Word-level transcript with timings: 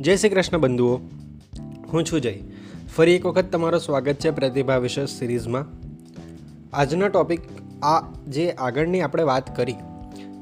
જય 0.00 0.16
શ્રી 0.16 0.28
કૃષ્ણ 0.28 0.58
બંધુઓ. 0.58 0.96
હું 1.92 2.04
છું 2.04 2.20
જય. 2.20 2.38
ફરી 2.96 3.12
એક 3.12 3.26
વખત 3.26 3.50
તમારું 3.52 3.80
સ્વાગત 3.80 4.14
છે 4.14 4.30
પ્રતિભા 4.30 4.76
વિશે 4.76 5.06
સિરીઝમાં. 5.06 5.66
આજનો 6.72 7.08
ટોપિક 7.08 7.40
આ 7.82 8.12
જે 8.28 8.50
આગળની 8.50 9.00
આપણે 9.00 9.22
વાત 9.22 9.56
કરી, 9.56 9.74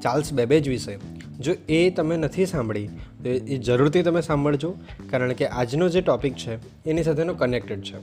ચાર્લ્સ 0.03 0.32
બેબેજ 0.32 0.68
વિશે, 0.68 0.99
જો 1.41 1.53
એ 1.68 1.91
તમે 1.91 2.17
નથી 2.17 2.46
સાંભળી, 2.46 2.86
તો 3.25 3.29
એ 3.29 3.59
જરૂરથી 3.59 4.03
તમે 4.03 4.21
સાંભળજો, 4.21 4.75
કારણ 5.11 5.32
કે 5.32 5.46
આજનો 5.46 5.89
જે 5.89 6.00
ટોપિક 6.00 6.35
છે, 6.35 6.85
એની 6.90 7.03
સાથેનો 7.03 7.35
કનેક્ટેડ 7.35 7.82
છે. 7.82 7.99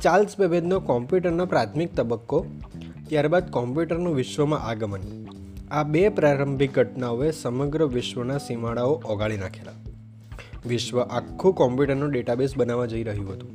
ચાર્લ્સ 0.00 0.38
બેબેજનો 0.38 0.80
કોમ્પ્યુટરનો 0.80 1.46
પ્રાથમિક 1.46 1.94
તબક્કો, 1.94 2.46
ત્યારબાદ 3.08 3.50
કોમ્પ્યુટરનું 3.50 4.14
વિશ્વમાં 4.14 4.60
આગમન. 4.60 5.00
આ 5.70 5.82
બે 5.82 6.08
પ્રારંભિક 6.08 6.74
ઘટનાઓએ 6.74 7.30
સમગ્ર 7.30 7.86
વિશ્વના 7.86 8.38
સીમાડાઓ 8.38 9.02
ઓગાળી 9.04 9.36
નાખેલા. 9.36 9.83
વિશ્વ 10.68 11.00
આખું 11.00 11.54
કોમ્પ્યુટરનું 11.54 12.10
ડેટાબેઝ 12.10 12.56
બનાવવા 12.56 12.86
જઈ 12.86 13.02
રહ્યું 13.02 13.32
હતું. 13.32 13.50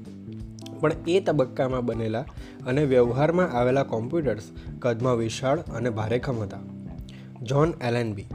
પણ 0.79 0.91
એ 1.07 1.19
તબક્કામાં 1.19 1.85
બનેલા 1.85 2.25
અને 2.67 2.83
વ્યવહારમાં 2.85 3.51
આવેલા 3.51 3.83
કોમ્પ્યુટર્સ 3.83 4.51
કદમાં 4.79 5.17
વિશાળ 5.17 5.59
અને 5.59 5.89
ભારેખમ 5.89 6.37
હતા. 6.41 6.61
જ્હોન 7.43 7.73
એલેનબી 7.87 8.27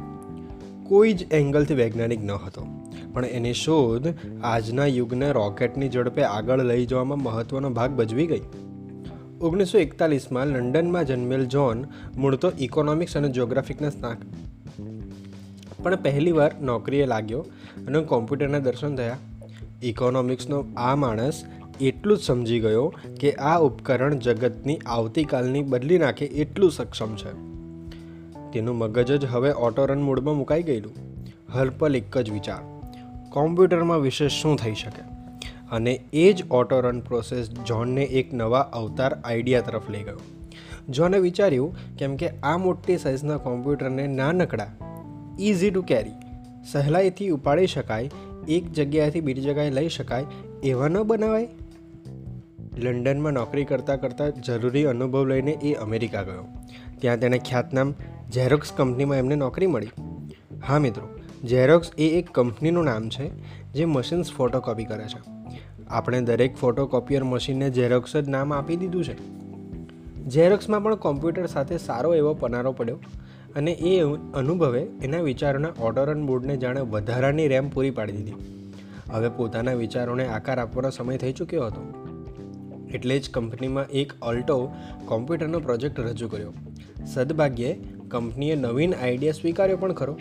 કોઈ 0.84 1.12
જ 1.12 1.26
એંગલથી 1.30 1.74
વૈજ્ઞાનિક 1.74 2.24
ન 2.24 2.30
હતો, 2.30 2.66
પણ 3.12 3.24
એની 3.24 3.52
શોધ 3.52 4.08
આજના 4.42 4.86
યુગને 4.86 5.32
રોકેટની 5.32 5.88
ઝડપે 5.88 6.22
આગળ 6.22 6.62
લઈ 6.62 6.86
જવામાં 6.86 7.18
મહત્ત્વનો 7.18 7.70
ભાગ 7.70 7.90
ભજવી 7.90 8.26
ગઈ. 8.26 8.44
ઓગણીસો 9.40 9.78
એકતાલીસમાં 9.78 10.46
લંડનમાં 10.46 11.04
જન્મેલ 11.04 11.44
જ્હોન 11.46 11.84
મૂળ 12.16 12.36
તો 12.36 12.52
ઇકોનોમિક્સ 12.58 13.16
અને 13.16 13.28
જ્યોગ્રાફિકના 13.28 13.88
પણ 15.84 15.96
પહેલીવાર 15.96 16.52
નોકરીએ 16.62 17.06
લાગ્યો 17.06 17.46
અને 17.88 18.00
કોમ્પ્યુટરના 18.00 18.58
દર્શન 18.58 18.96
થયા. 18.96 19.18
ઇકોનોમિક્સનો 19.82 20.64
આ 20.76 20.94
માણસ 20.94 21.44
એટલું 21.80 22.18
જ 22.18 22.20
સમજી 22.20 22.60
ગયો 22.60 22.94
કે 23.20 23.32
આ 23.32 23.60
ઉપકરણ 23.60 24.14
જગતની 24.14 24.78
આવતીકાલની 24.86 25.62
બદલી 25.62 25.98
નાખે 25.98 26.24
એટલું 26.24 26.70
સક્ષમ 26.70 27.16
છે. 27.16 27.32
તેનું 28.52 28.76
મગજ 28.76 29.12
જ 29.12 29.24
હવે 29.24 29.52
ઓટો 29.52 29.84
રન 29.84 30.02
મૂડમાં 30.02 30.36
મુકાઈ 30.36 30.62
ગયેલું. 30.62 30.92
હલપલ 31.52 31.96
એક 31.96 32.18
જ 32.18 32.30
વિચાર. 32.30 32.80
કોમ્પ્યુટરમાં 33.30 34.00
વિશેષ 34.00 34.32
શું 34.32 34.56
થઈ 34.56 34.74
શકે? 34.74 35.02
અને 35.70 36.00
એ 36.12 36.32
જ 36.32 36.44
ઓટો 36.50 36.80
રન 36.80 37.00
પ્રોસેસ 37.00 37.50
જ્હોનને 37.50 38.02
એક 38.02 38.34
નવા 38.34 38.60
અવતાર 38.60 39.18
આઈડિયા 39.24 39.60
તરફ 39.60 39.90
લઈ 39.90 40.02
ગયો. 40.02 40.20
જ્હોને 40.88 41.18
વિચાર્યું, 41.18 41.96
કેમ 41.96 42.16
કે 42.16 42.28
આ 42.28 42.56
મોટી 42.56 42.96
સાઇઝના 42.96 43.36
કોમ્પ્યુટરને 43.36 44.06
નાનકડા 44.06 44.66
ઇઝી 45.38 45.70
ટુ 45.70 45.82
કેરી 45.82 46.10
સહેલાઈથી 46.72 47.28
ઉપાડી 47.28 47.66
શકાય, 47.66 48.10
એક 48.48 48.72
જગ્યાએથી 48.72 49.20
બીજી 49.20 49.40
જગ્યાએ 49.40 49.70
લઈ 49.70 49.88
શકાય, 49.88 50.24
એવા 50.62 50.88
ન 50.88 51.02
બનાવાય. 51.02 51.48
લંડનમાં 52.78 53.32
નોકરી 53.32 53.64
કરતાં 53.64 54.00
કરતાં 54.00 54.42
જરૂરી 54.42 54.84
અનુભવ 54.84 55.24
લઈને 55.24 55.50
એ 55.50 55.74
અમેરિકા 55.74 56.22
ગયો. 56.22 56.44
ત્યાં 57.00 57.18
તેણે 57.18 57.38
ખ્યાતનામ 57.38 57.94
ઝેરોક્સ 58.34 58.72
કંપનીમાં 58.72 59.16
એમને 59.16 59.34
નોકરી 59.34 59.66
મળી. 59.66 59.88
હા 60.66 60.78
મિત્રો 60.78 61.08
ઝેરોક્સ 61.48 61.90
એ 61.98 62.08
એક 62.08 62.30
કંપનીનું 62.30 62.84
નામ 62.84 63.08
છે, 63.08 63.30
જે 63.72 63.84
મશીન્સ 63.84 64.32
ફોટોકોપી 64.32 64.84
કરે 64.84 65.04
છે. 65.04 65.34
આપણે 65.88 66.20
દરેક 66.20 66.56
ફોટોકોપિયર 66.56 67.24
મશીનને 67.24 67.70
ઝેરોક્સ 67.70 68.16
જ 68.16 68.28
નામ 68.28 68.52
આપી 68.52 68.76
દીધું 68.76 69.04
છે. 69.04 69.44
ઝેરોક્સમાં 70.28 70.82
પણ 70.82 70.94
કોમ્પ્યુટર 70.94 71.46
સાથે 71.46 71.78
સારો 71.78 72.14
એવો 72.14 72.34
પનારો 72.34 72.72
પડ્યો. 72.72 72.98
અને 73.56 73.72
એ 73.72 74.00
અનુભવે 74.34 74.80
એના 74.80 75.20
વિચારોના 75.20 75.68
ઓર્ડર 75.80 76.14
બોર્ડને 76.14 76.56
જાણે 76.56 76.80
વધારાની 76.80 77.48
રેમ 77.48 77.70
પૂરી 77.70 77.90
પાડી 77.90 78.12
દીધી. 78.12 78.32
હવે 79.10 79.28
પોતાના 79.28 79.72
વિચારોને 79.72 80.26
આકાર 80.26 80.58
આપવાનો 80.58 80.90
સમય 80.90 81.16
થઈ 81.16 81.32
ચૂક્યો 81.32 81.66
હતો. 81.66 81.94
એટલે 82.94 83.18
જ 83.18 83.30
કંપનીમાં 83.30 83.86
એક 83.88 84.12
ઓલ્ટો 84.22 84.72
કોમ્પ્યુટરનો 85.04 85.60
પ્રોજેક્ટ 85.60 86.00
રજૂ 86.00 86.28
કર્યો. 86.28 86.52
સદભાગ્યે, 87.06 87.78
કંપનીએ 88.08 88.54
નવીન 88.54 88.94
આઈડિયા 88.94 89.32
સ્વીકાર્યો 89.32 89.76
પણ 89.76 89.92
ખરો. 89.92 90.16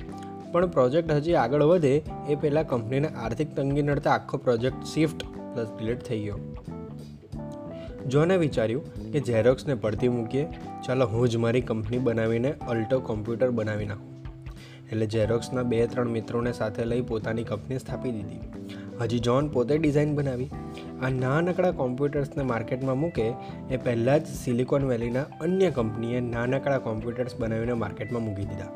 પણ 0.51 0.65
પ્રોજેક્ટ 0.67 1.11
હજી 1.11 1.33
આગળ 1.33 1.63
વધે 1.63 2.01
એ 2.29 2.35
પહેલાં 2.35 2.67
કંપનીને 2.67 3.07
આર્થિક 3.07 3.55
તંગી 3.55 3.81
નડતા 3.81 4.11
આખો 4.11 4.37
પ્રોજેક્ટ 4.37 4.83
શિફ્ટ 4.83 5.23
પ્લસ 5.23 5.67
ડિલેટ 5.79 6.03
થઈ 6.03 6.19
ગયો. 6.19 6.39
જોને 8.09 8.37
વિચાર્યું 8.37 9.11
કે 9.11 9.19
ઝેરોક્સને 9.19 9.75
પડતી 9.75 10.07
મૂકીએ, 10.07 10.47
ચાલો 10.87 11.05
હું 11.05 11.29
જ 11.29 11.35
મારી 11.35 11.61
કંપની 11.61 11.97
બનાવીને 11.97 12.53
અલ્ટો 12.67 12.99
કોમ્પ્યુટર 12.99 13.49
બનાવી 13.49 13.85
નાખું. 13.85 14.09
એટલે 14.91 15.05
ઝેરોક્સના 15.05 15.63
બે 15.63 15.87
ત્રણ 15.87 16.09
મિત્રોને 16.09 16.51
સાથે 16.51 16.85
લઈ 16.85 17.01
પોતાની 17.01 17.43
કંપની 17.43 17.79
સ્થાપી 17.79 18.11
દીધી. 18.11 18.39
હજી 19.01 19.19
જોન 19.19 19.47
પોતે 19.47 19.77
ડિઝાઇન 19.77 20.15
બનાવી. 20.15 20.49
આ 21.01 21.09
નાનકડા 21.09 21.71
કોમ્પ્યુટર્સને 21.71 22.43
માર્કેટમાં 22.43 22.99
મૂકે 22.99 23.33
એ 23.71 23.77
પહેલાં 23.77 24.19
જ 24.19 24.25
સિલિકોન 24.25 24.85
વેલીના 24.85 25.25
અન્ય 25.41 25.69
કંપનીએ 25.69 26.19
નાનકડા 26.19 26.77
કોમ્પ્યુટર્સ 26.77 27.35
બનાવીને 27.35 27.73
માર્કેટમાં 27.73 28.23
મૂકી 28.23 28.43
દીધા. 28.43 28.71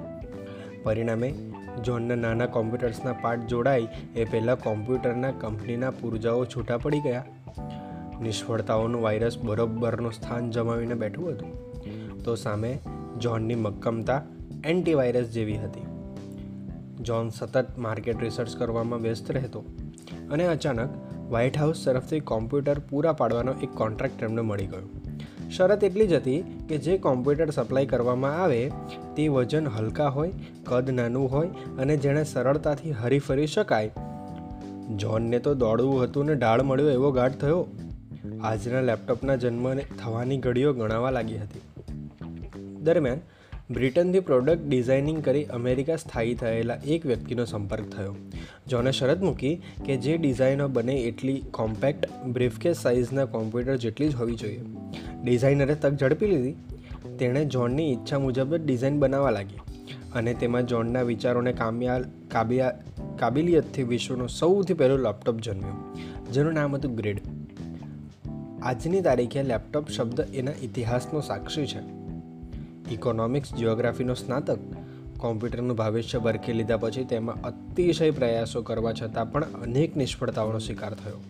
પરિણામે 0.84 1.34
જોનના 1.84 2.16
નાના 2.16 2.46
કોમ્પ્યુટર્સના 2.46 3.14
પાર્ટ 3.14 3.48
જોડાય 3.48 3.88
એ 4.16 4.26
પહેલાં 4.26 4.59
કોમ્પ્યુટરના 4.59 5.32
કંપનીના 5.32 5.92
પૂર્જાઓ 5.92 6.46
છૂટા 6.46 6.78
પડી 6.78 7.00
ગયા. 7.00 7.26
નિષ્ફળતાઓનું 8.22 9.01
વાયરસ 9.01 9.38
બરોબરનું 9.38 10.13
સ્થાન 10.13 10.51
જમાવીને 10.51 10.94
બેઠું 10.94 11.29
હતું. 11.29 11.51
તો 12.23 12.35
સામે 12.35 12.79
જ્હોનની 13.19 13.55
મક્કમતા 13.55 14.22
એન્ટીવાયરસ 14.66 15.28
જેવી 15.28 15.57
હતી. 15.57 15.81
જ્હોન 17.01 17.29
સતત 17.29 17.66
માર્કેટ 17.78 18.23
રિસર્ચ 18.23 18.57
કરવામાં 18.57 19.00
વ્યસ્ત 19.00 19.31
રહેતો 19.31 19.63
અને 20.31 20.47
અચાનક 20.47 20.89
વ્હાઇટ 21.29 21.57
હાઉસ 21.57 21.85
તરફથી 21.85 22.19
કોમ્પ્યુટર 22.19 22.79
પૂરા 22.79 23.13
પાડવાનો 23.13 23.53
એક 23.63 23.69
કોન્ટ્રાક્ટ 23.69 24.23
એમને 24.23 24.41
મળી 24.41 24.67
ગયો. 24.67 24.89
શરત 25.49 25.84
એટલી 25.84 26.07
જ 26.07 26.13
હતી 26.13 26.66
કે 26.69 26.78
જે 26.78 26.97
કોમ્પ્યુટર 26.97 27.49
સપ્લાય 27.49 27.85
કરવામાં 27.85 28.44
આવે 28.44 28.72
તે 29.16 29.28
વજન 29.28 29.67
હલકા 29.67 30.07
હોય, 30.07 30.34
કદ 30.63 30.89
નાનું 30.89 31.31
હોય 31.31 31.47
અને 31.79 31.97
જેણે 31.97 32.23
સરળતાથી 32.23 32.91
હરીફરી 32.91 33.47
શકાય. 33.47 33.91
જ્હોનને 34.95 35.39
તો 35.39 35.53
દોડવું 35.53 36.03
હતું 36.03 36.25
ને 36.25 36.35
ઢાળ 36.35 36.63
મળ્યો 36.63 36.89
એવો 36.89 37.11
ગાઢ 37.11 37.31
થયો. 37.31 37.67
આજના 38.44 38.82
લેપટોપના 38.82 39.36
જન્મને 39.36 39.84
થવાની 40.04 40.38
ઘડીઓ 40.38 40.74
ગણાવા 40.74 41.12
લાગી 41.12 41.38
હતી. 41.38 41.62
દરમિયાન, 42.84 43.20
બ્રિટનથી 43.72 44.20
પ્રોડક્ટ 44.20 44.68
ડિઝાઇનિંગ 44.68 45.24
કરી 45.24 45.46
અમેરિકા 45.46 45.96
સ્થાયી 45.96 46.36
થયેલા 46.36 46.78
એક 46.88 47.06
વ્યક્તિનો 47.06 47.46
સંપર્ક 47.46 47.90
થયો 47.90 48.16
જોને 48.68 48.92
શરત 48.92 49.22
મૂકી 49.22 49.62
કે 49.86 49.98
જે 49.98 50.18
ડિઝાઇનો 50.18 50.68
બને 50.68 50.96
એટલી 51.02 51.38
કોમ્પેક્ટ 51.52 52.06
બ્રીફકેસ 52.28 52.78
સાઇઝના 52.78 53.26
કોમ્પ્યુટર 53.26 53.78
જેટલી 53.78 54.10
જ 54.10 54.16
હોવી 54.16 54.36
જોઈએ. 54.36 54.62
ડિઝાઇનરે 55.24 55.76
તક 55.76 55.94
ઝડપી 55.94 56.28
લીધી. 56.28 56.56
તેણે 57.20 57.46
જોનની 57.46 57.92
ઈચ્છા 57.94 58.20
મુજબ 58.20 58.56
જ 58.56 58.62
ડિઝાઇન 58.66 59.00
બનાવવા 59.00 59.32
લાગી 59.32 59.59
અને 60.16 60.34
તેમાં 60.34 60.68
જોનના 60.68 61.02
વિચારોને 61.02 61.54
કામિયા, 61.54 62.02
કાબિયા, 62.32 62.74
કાબિલિયતથી 63.20 63.84
વિશ્વનું 63.84 64.30
સૌથી 64.30 64.74
પહેલું 64.74 65.00
લેપટોપ 65.00 65.38
જન્મ્યું, 65.38 65.98
જેનું 66.32 66.54
નામ 66.54 66.76
હતું 66.76 66.96
ગ્રેડ. 66.96 67.27
આજની 68.67 69.01
તારીખે 69.01 69.44
લેપટોપ 69.44 69.89
શબ્દ 69.89 70.19
એના 70.19 70.51
ઇતિહાસનો 70.61 71.22
સાક્ષી 71.22 71.66
છે. 71.66 71.79
ઇકોનોમિક્સ 72.94 73.53
જિયોગ્રાફીનો 73.53 74.13
સ્નાતક, 74.13 74.57
કોમ્પ્યુટરનું 75.17 75.78
ભવિષ્ય 75.78 76.17
બરખી 76.17 76.53
લીધા 76.53 76.78
પછી 76.78 77.03
તેમાં 77.03 77.41
અતિશય 77.41 78.11
પ્રયાસો 78.11 78.61
કરવા 78.61 78.94
છતાં 78.94 79.31
પણ 79.31 79.44
અનેક 79.44 79.97
નિષ્ફળતાઓનો 79.97 80.59
શિકાર 80.59 80.94
થયો. 80.94 81.23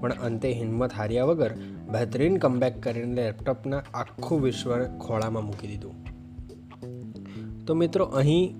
પણ 0.00 0.12
અંતે 0.12 0.52
હિંમત 0.52 0.90
હાર્યા 0.92 1.24
વગર 1.24 1.50
બહેતરીન 1.92 2.36
કમબેક 2.36 2.82
કરીને 2.82 3.14
લેપટોપના 3.14 3.82
આખું 3.94 4.42
વિશ્વ 4.42 4.84
ખોળામાં 4.84 5.44
મૂકી 5.44 5.66
દીધું. 5.66 5.94
તો 7.66 7.74
મિત્રો, 7.74 8.04
અહીં 8.04 8.54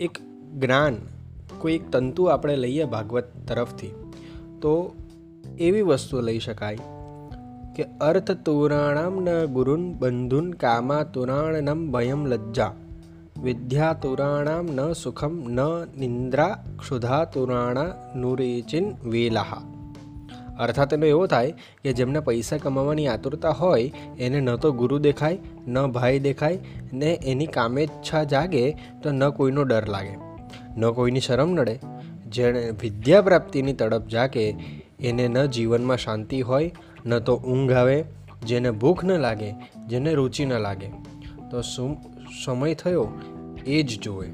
એક 0.00 0.18
જ્ઞાન, 0.58 0.96
કોઈ 1.58 1.74
એક 1.74 1.90
તંતુ 1.90 2.24
આપણે 2.24 2.56
લઈએ 2.56 2.84
ભાગવત 2.84 3.24
તરફથી, 3.48 3.88
તો 4.60 4.94
એવી 5.58 5.82
વસ્તુ 5.82 6.20
લઈ 6.20 6.38
શકાય 6.38 6.78
કે 7.76 7.84
અર્થ 8.00 8.30
તુરાણમ 8.30 9.20
ન 9.20 9.44
ગુરુન 9.44 9.92
બંધુન 9.92 10.52
કામા 10.52 11.02
તુરાણનમ 11.02 11.90
ભયમ 11.92 12.26
લજ્જા. 12.26 12.72
વિદ્યા 13.42 13.92
તુરાણામ 13.92 14.66
ન 14.66 14.92
સુખમ 14.92 15.34
ન 15.48 15.60
નિંદ્રા 15.98 16.64
ક્ષુધા 16.78 17.24
તુરાણા 17.24 17.84
નુરેચિન 18.16 18.90
વેલાહા. 19.04 19.62
અર્થાત 20.58 20.92
એનો 20.92 21.06
એવો 21.06 21.26
થાય 21.26 21.52
કે 21.82 21.92
જેમને 21.92 22.20
પૈસા 22.20 22.56
કમાવાની 22.56 23.06
આતુરતા 23.06 23.50
હોય, 23.50 23.92
એને 24.18 24.40
ન 24.40 24.56
તો 24.56 24.72
ગુરુ 24.72 24.98
દેખાય, 24.98 25.38
ન 25.68 25.86
ભાઈ 25.86 26.18
દેખાય, 26.18 26.58
ને 26.92 27.14
એની 27.24 27.46
કામેચ્છા 27.46 28.24
જાગે 28.24 28.72
તો 29.02 29.10
ન 29.10 29.28
કોઈનો 29.28 29.62
ડર 29.62 29.88
લાગે, 29.88 30.14
ન 30.76 30.90
કોઈની 30.90 31.20
શરમ 31.20 31.50
નડે. 31.50 31.78
જેણે 32.26 32.70
વિદ્યા 32.70 33.22
પ્રાપ્તિની 33.22 33.72
તડપ 33.72 34.06
જાગે, 34.06 34.44
એને 35.00 35.28
ન 35.28 35.46
જીવનમાં 35.46 35.96
શાંતિ 35.96 36.40
હોય 36.40 36.72
ન 37.06 37.18
તો 37.18 37.36
ઊંઘ 37.36 37.72
આવે, 37.72 38.04
જેને 38.46 38.70
ભૂખ 38.70 39.04
ન 39.04 39.12
લાગે, 39.12 39.52
જેને 39.86 40.14
રુચિ 40.14 40.44
ન 40.44 40.52
લાગે. 40.52 40.90
તો 41.50 41.62
શું 41.62 41.96
સમય 42.44 42.74
થયો, 42.74 43.08
એ 43.66 43.82
જ 43.82 44.00
જુએ. 44.00 44.30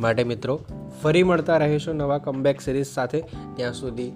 માટે 0.00 0.24
મિત્રો, 0.24 0.60
ફરી 1.02 1.22
મળતા 1.22 1.56
રહીશું 1.56 1.94
નવા 1.94 2.18
કમબેક 2.18 2.60
સિરીઝ 2.60 2.86
સાથે. 2.86 3.20
ત્યાં 3.56 3.72
સુધી 3.72 4.12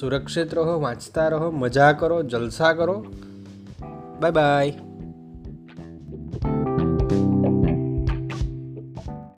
સુરક્ષિત 0.00 0.54
રહો, 0.54 0.80
વાંચતા 0.80 1.28
રહો, 1.28 1.50
મજા 1.50 1.92
કરો, 1.92 2.22
જલસા 2.22 2.72
કરો. 2.72 3.04
Bye 4.20 4.30
bye. 4.30 4.72